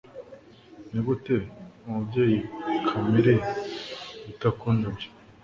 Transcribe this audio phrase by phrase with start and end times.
[0.91, 1.35] Nigute
[1.85, 2.39] Umubyeyi
[2.87, 3.35] Kamere
[4.25, 5.07] yita ku ndabyo?